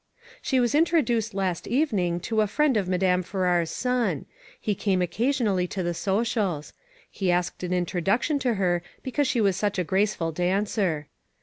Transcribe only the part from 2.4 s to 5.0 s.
a friend of Madame Farrar's son. He came